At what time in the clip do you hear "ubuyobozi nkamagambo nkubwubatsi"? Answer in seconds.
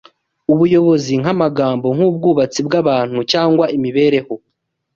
0.53-2.59